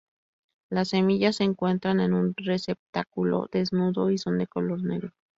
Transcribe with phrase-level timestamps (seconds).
[0.71, 5.11] Las semillas se encuentran en un receptáculo desnudo y son de color negro.